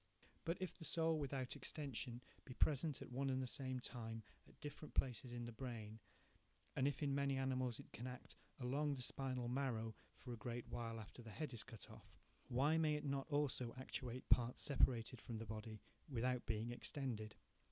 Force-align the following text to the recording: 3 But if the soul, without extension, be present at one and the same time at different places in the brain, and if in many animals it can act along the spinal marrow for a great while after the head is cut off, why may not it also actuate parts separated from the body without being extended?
3 0.17 0.25
But 0.45 0.57
if 0.59 0.73
the 0.79 0.83
soul, 0.83 1.19
without 1.19 1.55
extension, 1.55 2.23
be 2.43 2.55
present 2.55 3.03
at 3.03 3.11
one 3.11 3.29
and 3.29 3.39
the 3.39 3.45
same 3.45 3.79
time 3.79 4.23
at 4.47 4.59
different 4.59 4.95
places 4.95 5.31
in 5.31 5.45
the 5.45 5.51
brain, 5.51 5.99
and 6.75 6.87
if 6.87 7.03
in 7.03 7.13
many 7.13 7.37
animals 7.37 7.77
it 7.79 7.91
can 7.93 8.07
act 8.07 8.35
along 8.59 8.95
the 8.95 9.03
spinal 9.03 9.47
marrow 9.47 9.93
for 10.17 10.33
a 10.33 10.37
great 10.37 10.65
while 10.67 10.99
after 10.99 11.21
the 11.21 11.29
head 11.29 11.53
is 11.53 11.61
cut 11.63 11.85
off, 11.91 12.15
why 12.47 12.79
may 12.79 12.99
not 13.01 13.27
it 13.27 13.31
also 13.33 13.75
actuate 13.77 14.27
parts 14.29 14.63
separated 14.63 15.21
from 15.21 15.37
the 15.37 15.45
body 15.45 15.83
without 16.09 16.47
being 16.47 16.71
extended? 16.71 17.35